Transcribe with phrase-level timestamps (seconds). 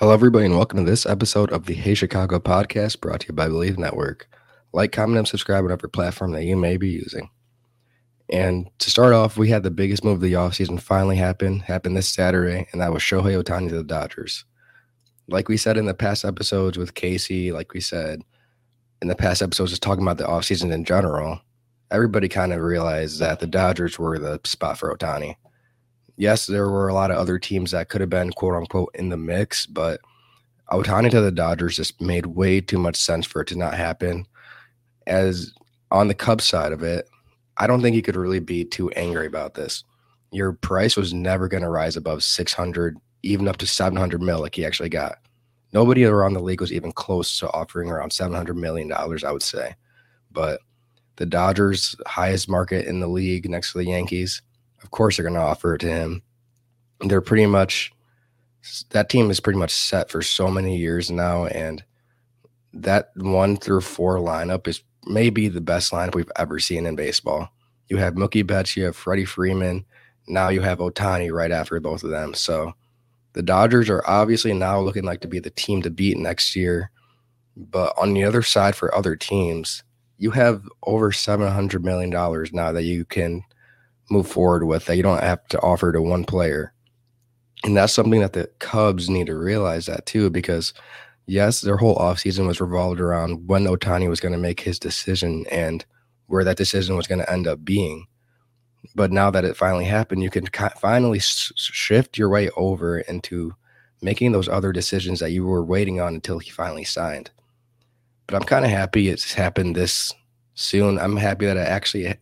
[0.00, 3.34] Hello, everybody, and welcome to this episode of the Hey Chicago podcast brought to you
[3.34, 4.30] by Believe Network.
[4.72, 7.28] Like, comment, and subscribe on every platform that you may be using.
[8.30, 11.98] And to start off, we had the biggest move of the offseason finally happen, happened
[11.98, 14.46] this Saturday, and that was Shohei Ohtani to the Dodgers.
[15.28, 18.22] Like we said in the past episodes with Casey, like we said
[19.02, 21.42] in the past episodes, just talking about the offseason in general,
[21.90, 25.36] everybody kind of realized that the Dodgers were the spot for Ohtani
[26.20, 29.08] yes, there were a lot of other teams that could have been quote unquote in
[29.08, 30.00] the mix, but
[30.70, 34.26] Ohtani to the Dodgers just made way too much sense for it to not happen.
[35.06, 35.52] As
[35.90, 37.08] on the Cubs side of it,
[37.56, 39.82] I don't think he could really be too angry about this.
[40.30, 44.54] Your price was never going to rise above 600, even up to 700 mil, like
[44.54, 45.16] he actually got.
[45.72, 49.42] Nobody around the league was even close to offering around 700 million dollars, I would
[49.42, 49.74] say.
[50.30, 50.60] But
[51.16, 54.42] the Dodgers, highest market in the league next to the Yankees,
[54.82, 56.22] of course they're going to offer it to him.
[57.00, 57.92] They're pretty much
[58.90, 61.82] that team is pretty much set for so many years now, and
[62.72, 67.48] that one through four lineup is maybe the best lineup we've ever seen in baseball.
[67.88, 69.84] You have Mookie Betts, you have Freddie Freeman,
[70.28, 72.34] now you have Ohtani right after both of them.
[72.34, 72.74] So
[73.32, 76.90] the Dodgers are obviously now looking like to be the team to beat next year.
[77.56, 79.82] But on the other side, for other teams,
[80.18, 83.42] you have over $700 million now that you can
[84.10, 86.72] move forward with that you don't have to offer to one player.
[87.64, 90.72] And that's something that the Cubs need to realize that too, because
[91.26, 95.44] yes, their whole offseason was revolved around when Ohtani was going to make his decision
[95.50, 95.84] and
[96.26, 98.06] where that decision was going to end up being.
[98.94, 100.46] But now that it finally happened, you can
[100.80, 103.54] finally shift your way over into
[104.02, 107.30] making those other decisions that you were waiting on until he finally signed.
[108.26, 110.12] But I'm kind of happy it's happened this
[110.54, 110.98] soon.
[110.98, 112.14] I'm happy that it actually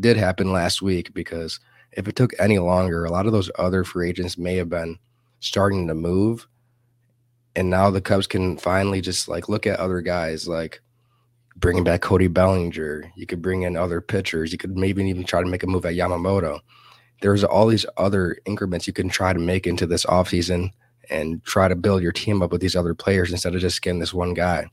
[0.00, 1.60] did happen last week because
[1.92, 4.98] if it took any longer, a lot of those other free agents may have been
[5.40, 6.46] starting to move.
[7.54, 10.82] And now the Cubs can finally just like look at other guys, like
[11.56, 13.10] bringing back Cody Bellinger.
[13.16, 14.52] You could bring in other pitchers.
[14.52, 16.60] You could maybe even try to make a move at Yamamoto.
[17.22, 20.70] There's all these other increments you can try to make into this offseason
[21.08, 24.00] and try to build your team up with these other players instead of just getting
[24.00, 24.66] this one guy.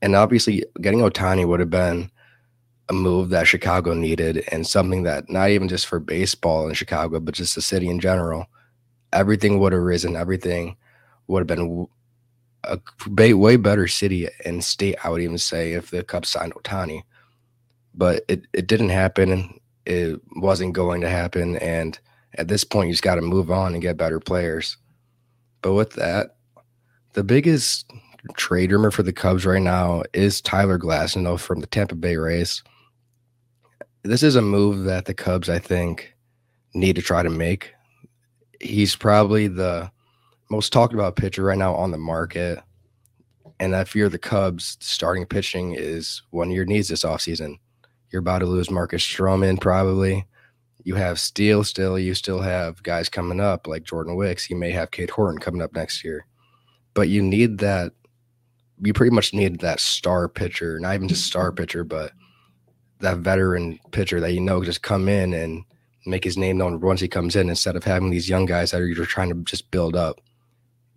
[0.00, 2.10] And obviously, getting Ohtani would have been
[2.88, 7.18] a move that Chicago needed and something that not even just for baseball in Chicago,
[7.18, 8.46] but just the city in general,
[9.12, 10.16] everything would have risen.
[10.16, 10.76] Everything
[11.26, 11.86] would have been
[12.66, 17.02] a way better city and state, I would even say, if the Cubs signed Ohtani.
[17.94, 19.58] But it, it didn't happen.
[19.86, 21.56] It wasn't going to happen.
[21.56, 21.98] And
[22.34, 24.76] at this point, you just got to move on and get better players.
[25.62, 26.36] But with that,
[27.14, 27.90] the biggest
[28.36, 32.62] trade rumor for the Cubs right now is Tyler Glasnow from the Tampa Bay Rays
[34.04, 36.14] this is a move that the Cubs, I think,
[36.74, 37.72] need to try to make.
[38.60, 39.90] He's probably the
[40.50, 42.60] most talked about pitcher right now on the market.
[43.58, 47.58] And I fear the Cubs starting pitching is one of your needs this offseason.
[48.10, 50.26] You're about to lose Marcus Stroman, probably.
[50.82, 51.98] You have Steele still.
[51.98, 54.50] You still have guys coming up like Jordan Wicks.
[54.50, 56.26] You may have Cade Horton coming up next year.
[56.92, 57.92] But you need that.
[58.82, 61.56] You pretty much need that star pitcher, not even just star mm-hmm.
[61.56, 62.12] pitcher, but–
[63.04, 65.64] that veteran pitcher that you know just come in and
[66.06, 68.80] make his name known once he comes in instead of having these young guys that
[68.80, 70.20] are you're trying to just build up.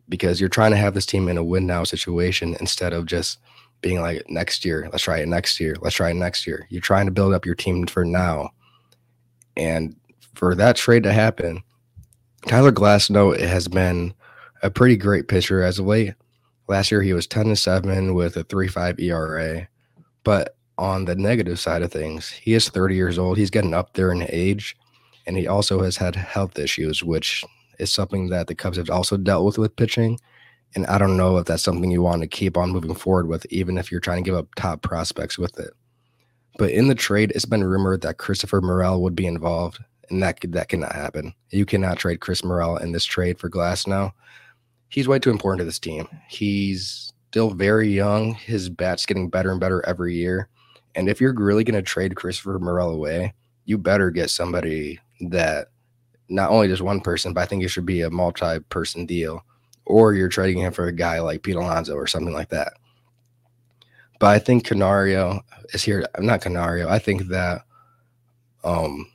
[0.10, 3.40] Because you're trying to have this team in a win now situation instead of just
[3.82, 6.66] being like next year let's try it next year let's try it next year.
[6.70, 8.52] You're trying to build up your team for now.
[9.56, 9.96] And
[10.34, 11.62] for that trade to happen
[12.46, 14.14] tyler glasnow has been
[14.64, 15.62] a pretty great pitcher.
[15.62, 16.14] As of late
[16.70, 19.68] last year he was 10 to 7 with a 3.5 era
[20.24, 23.38] but on the negative side of things, he is 30 years old.
[23.38, 24.78] He's getting up there in age,
[25.26, 27.44] and he also has had health issues, which
[27.80, 30.20] is something that the Cubs have also dealt with with pitching.
[30.76, 33.46] And I don't know if that's something you want to keep on moving forward with,
[33.50, 35.72] even if you're trying to give up top prospects with it.
[36.58, 39.80] But in the trade, it's been rumored that Christopher Morel would be involved,
[40.10, 41.34] and that that cannot happen.
[41.50, 44.12] You cannot trade Chris Morel in this trade for Glasnow.
[44.90, 46.08] He's way too important to this team.
[46.30, 48.34] He's still very young.
[48.34, 50.50] His bat's getting better and better every year.
[50.96, 53.34] And if you're really going to trade Christopher Morel away,
[53.66, 55.00] you better get somebody
[55.30, 55.68] that
[56.30, 59.44] not only just one person, but I think it should be a multi person deal,
[59.86, 62.74] or you're trading him for a guy like Pete Alonso or something like that.
[64.20, 65.42] But I think Canario
[65.74, 66.08] is here.
[66.16, 66.90] I'm not Canario.
[66.90, 67.62] I think that
[68.64, 69.10] um,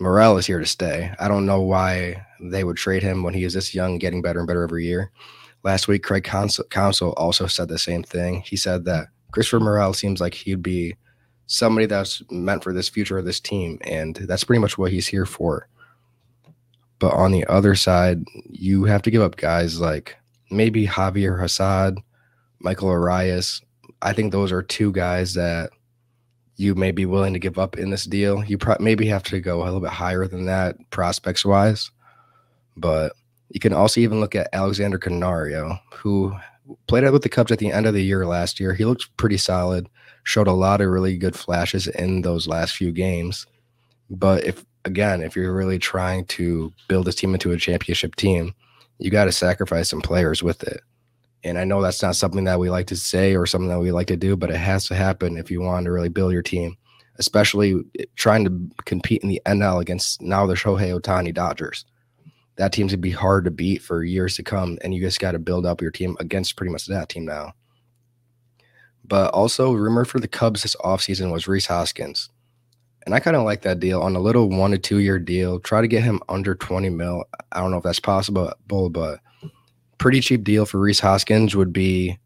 [0.00, 1.12] Morel is here to stay.
[1.18, 4.40] I don't know why they would trade him when he is this young, getting better
[4.40, 5.10] and better every year.
[5.62, 8.42] Last week, Craig Counsell also said the same thing.
[8.42, 10.94] He said that Christopher Morel seems like he'd be
[11.46, 13.80] somebody that's meant for this future of this team.
[13.82, 15.68] And that's pretty much what he's here for.
[17.00, 20.16] But on the other side, you have to give up guys like
[20.52, 21.98] maybe Javier Assad,
[22.60, 23.60] Michael Arias.
[24.02, 25.70] I think those are two guys that
[26.54, 28.44] you may be willing to give up in this deal.
[28.44, 31.90] You pro- maybe have to go a little bit higher than that prospects wise,
[32.76, 33.14] but
[33.48, 36.32] you can also even look at Alexander Canario, who
[36.86, 38.74] played out with the Cubs at the end of the year last year.
[38.74, 39.88] He looked pretty solid,
[40.22, 43.46] showed a lot of really good flashes in those last few games.
[44.10, 48.54] But if again, if you're really trying to build this team into a championship team,
[48.98, 50.80] you got to sacrifice some players with it.
[51.42, 53.92] And I know that's not something that we like to say or something that we
[53.92, 56.42] like to do, but it has to happen if you want to really build your
[56.42, 56.76] team,
[57.18, 57.82] especially
[58.16, 61.84] trying to compete in the NL against now the Shohei Ohtani Dodgers.
[62.56, 65.32] That team's gonna be hard to beat for years to come, and you just got
[65.32, 67.52] to build up your team against pretty much that team now.
[69.04, 72.30] But also, rumor for the Cubs this offseason was Rhys Hoskins.
[73.04, 75.60] And I kind of like that deal on a little one to two year deal.
[75.60, 77.24] Try to get him under 20 mil.
[77.52, 79.20] I don't know if that's possible, but
[79.98, 82.18] pretty cheap deal for Rhys Hoskins would be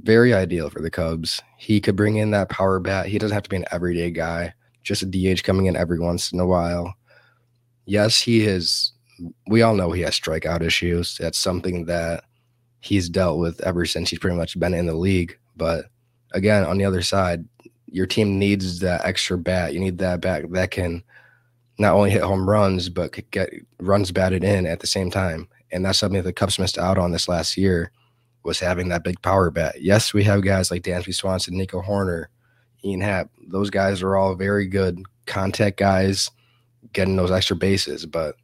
[0.00, 1.40] very ideal for the Cubs.
[1.56, 3.06] He could bring in that power bat.
[3.06, 6.32] He doesn't have to be an everyday guy, just a DH coming in every once
[6.32, 6.94] in a while.
[7.86, 8.92] Yes, he is.
[9.46, 11.16] We all know he has strikeout issues.
[11.18, 12.24] That's something that
[12.80, 15.38] he's dealt with ever since he's pretty much been in the league.
[15.56, 15.86] But
[16.32, 17.44] again, on the other side,
[17.86, 19.74] your team needs that extra bat.
[19.74, 21.02] You need that bat that can
[21.78, 25.48] not only hit home runs but get runs batted in at the same time.
[25.70, 27.92] And that's something that the Cubs missed out on this last year
[28.44, 29.80] was having that big power bat.
[29.80, 32.26] Yes, we have guys like Dansby Swanson, Nico Hoerner,
[32.84, 33.30] Ian Happ.
[33.48, 36.30] Those guys are all very good contact guys,
[36.92, 38.36] getting those extra bases, but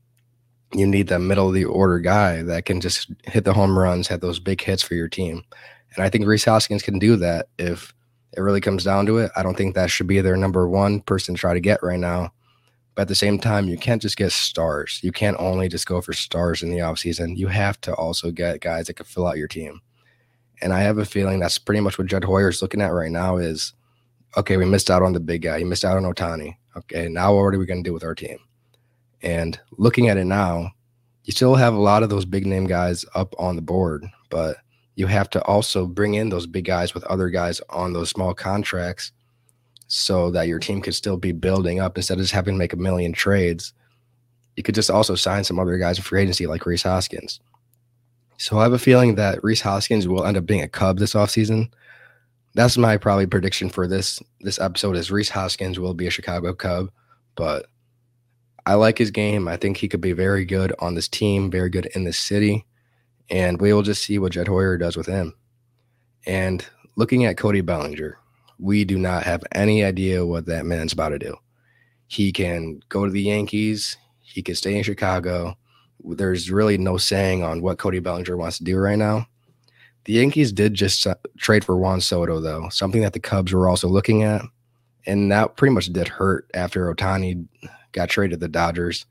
[0.74, 4.08] you need that middle of the order guy that can just hit the home runs,
[4.08, 5.44] have those big hits for your team.
[5.94, 7.94] And I think Rhys Hoskins can do that if
[8.36, 9.30] it really comes down to it.
[9.36, 11.98] I don't think that should be their number one person to try to get right
[11.98, 12.32] now.
[12.94, 15.00] But at the same time, you can't just get stars.
[15.02, 17.36] You can't only just go for stars in the offseason.
[17.36, 19.80] You have to also get guys that can fill out your team.
[20.62, 23.10] And I have a feeling that's pretty much what Jed Hoyer is looking at right
[23.10, 23.72] now is
[24.36, 25.58] okay, we missed out on the big guy.
[25.58, 26.56] He missed out on Ohtani.
[26.76, 28.38] Okay, now what are we going to do with our team?
[29.24, 30.70] And looking at it now,
[31.24, 34.58] you still have a lot of those big name guys up on the board, but
[34.96, 38.34] you have to also bring in those big guys with other guys on those small
[38.34, 39.12] contracts
[39.88, 42.74] so that your team could still be building up instead of just having to make
[42.74, 43.72] a million trades.
[44.56, 47.40] You could just also sign some other guys in free agency like Rhys Hoskins.
[48.36, 51.14] So I have a feeling that Rhys Hoskins will end up being a Cub this
[51.14, 51.72] offseason.
[52.54, 56.52] That's my probably prediction for this this episode is Rhys Hoskins will be a Chicago
[56.52, 56.90] Cub,
[57.36, 57.66] but
[58.66, 59.46] I like his game.
[59.48, 62.64] I think he could be very good on this team, very good in this city
[63.30, 65.34] and we will just see what Jed Hoyer does with him.
[66.26, 66.64] And
[66.96, 68.18] looking at Cody Bellinger,
[68.58, 71.36] we do not have any idea what that man's about to do.
[72.06, 75.56] He can go to the Yankees, he can stay in Chicago.
[76.02, 79.26] There's really no saying on what Cody Bellinger wants to do right now.
[80.04, 81.06] The Yankees did just
[81.38, 84.42] trade for Juan Soto, though, something that the Cubs were also looking at.
[85.06, 87.46] And that pretty much did hurt after Ohtani
[87.94, 89.06] got traded to the Dodgers.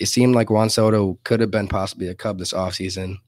[0.00, 3.18] It seemed like Juan Soto could have been possibly a Cub this offseason.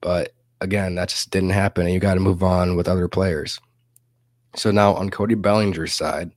[0.00, 3.60] But again, that just didn't happen, and you got to move on with other players.
[4.56, 6.32] So now on Cody Bellinger's side,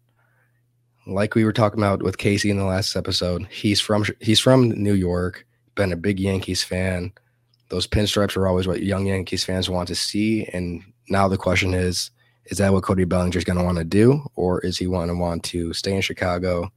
[1.08, 4.70] like we were talking about with Casey in the last episode, he's from he's from
[4.70, 5.46] New York,
[5.76, 7.12] been a big Yankees fan.
[7.70, 11.74] Those pinstripes are always what young Yankees fans want to see, and now the question
[11.74, 12.12] is:
[12.46, 15.08] Is that what Cody Bellinger is going to want to do, or is he going
[15.08, 16.72] to want to stay in Chicago,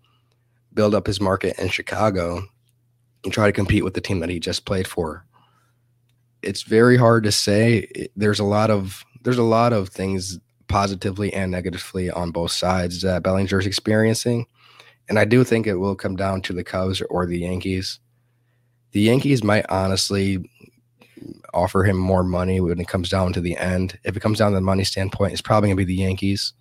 [0.75, 2.43] build up his market in Chicago,
[3.25, 5.25] and try to compete with the team that he just played for
[6.43, 8.09] it's very hard to say.
[8.17, 13.03] There's a lot of there's a lot of things positively and negatively on both sides
[13.03, 14.47] that Bellinger's experiencing,
[15.09, 17.99] and I do think it will come down to the Cubs or the Yankees.
[18.93, 20.51] The Yankees might honestly
[21.53, 23.99] offer him more money when it comes down to the end.
[24.05, 26.53] If it comes down to the money standpoint, it's probably gonna be the Yankees.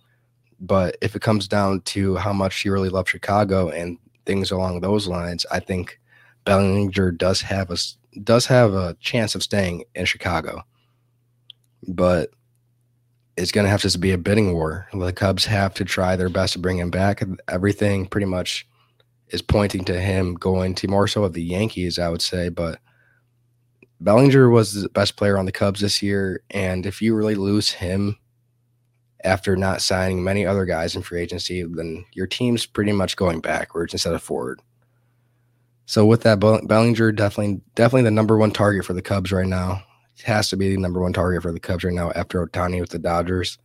[0.60, 4.80] But if it comes down to how much he really loves Chicago and things along
[4.80, 5.98] those lines, I think
[6.44, 7.76] Bellinger does have a
[8.22, 10.62] does have a chance of staying in Chicago,
[11.88, 12.30] but
[13.36, 14.86] it's going to have to be a bidding war.
[14.92, 17.22] The Cubs have to try their best to bring him back.
[17.48, 18.66] Everything pretty much
[19.28, 22.50] is pointing to him going to more so of the Yankees, I would say.
[22.50, 22.80] But
[24.00, 26.42] Bellinger was the best player on the Cubs this year.
[26.50, 28.16] And if you really lose him
[29.24, 33.40] after not signing many other guys in free agency, then your team's pretty much going
[33.40, 34.60] backwards instead of forward.
[35.86, 39.82] So with that, Bellinger definitely definitely the number one target for the Cubs right now.
[40.16, 42.80] It has to be the number one target for the Cubs right now after Ohtani
[42.80, 43.58] with the Dodgers,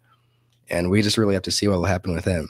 [0.70, 2.50] and we just really have to see what will happen with him.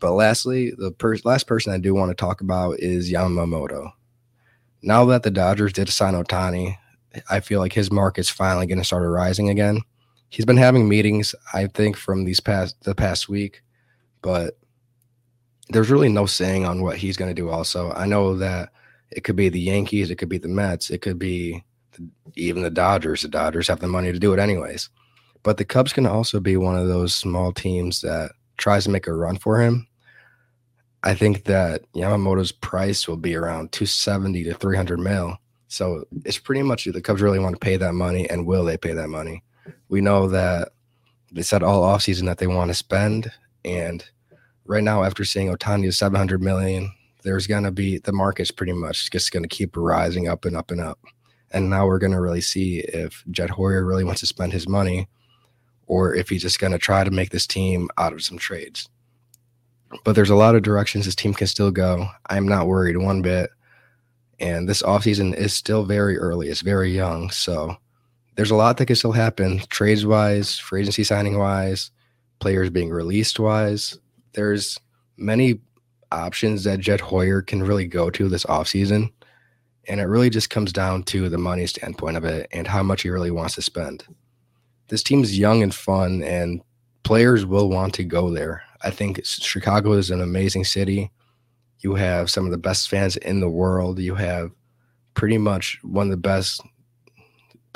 [0.00, 3.90] But lastly, the per- last person I do want to talk about is Yamamoto.
[4.80, 6.76] Now that the Dodgers did sign Ohtani,
[7.28, 9.82] I feel like his market's finally going to start rising again.
[10.28, 13.62] He's been having meetings, I think, from these past the past week,
[14.22, 14.58] but
[15.70, 17.50] there's really no saying on what he's going to do.
[17.50, 18.70] Also, I know that
[19.10, 22.62] it could be the Yankees, it could be the Mets, it could be the, even
[22.62, 23.22] the Dodgers.
[23.22, 24.90] The Dodgers have the money to do it anyways.
[25.42, 29.06] But the Cubs can also be one of those small teams that tries to make
[29.06, 29.86] a run for him.
[31.04, 35.36] I think that Yamamoto's price will be around 270 to 300 mil.
[35.68, 38.76] So it's pretty much the Cubs really want to pay that money, and will they
[38.76, 39.42] pay that money?
[39.88, 40.70] We know that
[41.32, 43.30] they said all offseason that they want to spend,
[43.64, 44.04] and
[44.64, 46.92] right now, after seeing Ohtani's 700 million,
[47.24, 50.56] there's going to be the market's pretty much just going to keep rising up and
[50.56, 50.98] up and up.
[51.50, 54.68] And now we're going to really see if Jed Hoyer really wants to spend his
[54.68, 55.08] money
[55.86, 58.88] or if he's just going to try to make this team out of some trades.
[60.04, 62.06] But there's a lot of directions this team can still go.
[62.28, 63.50] I'm not worried one bit.
[64.38, 67.30] And this offseason is still very early, it's very young.
[67.30, 67.76] So
[68.38, 71.90] there's a lot that can still happen trades wise, free agency signing wise,
[72.38, 73.98] players being released wise.
[74.32, 74.78] There's
[75.16, 75.60] many
[76.12, 79.12] options that Jed Hoyer can really go to this offseason.
[79.88, 83.02] And it really just comes down to the money standpoint of it and how much
[83.02, 84.04] he really wants to spend
[84.88, 86.62] this team's young and fun, and
[87.02, 88.62] players will want to go there.
[88.82, 91.10] I think Chicago is an amazing city.
[91.80, 93.98] You have some of the best fans in the world.
[93.98, 94.50] You have
[95.14, 96.62] pretty much one of the best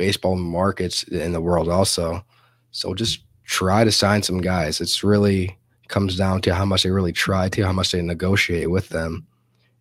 [0.03, 2.25] baseball markets in the world, also.
[2.73, 4.81] So just try to sign some guys.
[4.81, 5.57] It's really
[5.87, 9.25] comes down to how much they really try to, how much they negotiate with them,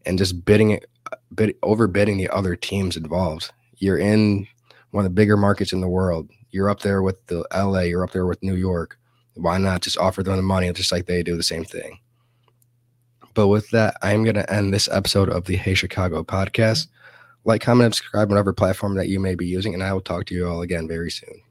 [0.05, 0.85] and just bidding it,
[1.33, 3.51] bid, overbidding the other teams involved.
[3.77, 4.47] You're in
[4.91, 6.29] one of the bigger markets in the world.
[6.51, 8.99] You're up there with the LA, you're up there with New York.
[9.33, 11.97] Why not just offer them the money just like they do the same thing?
[13.33, 16.89] But with that, I'm going to end this episode of the Hey Chicago podcast.
[17.43, 20.25] Like, comment, and subscribe whatever platform that you may be using, and I will talk
[20.25, 21.41] to you all again very soon.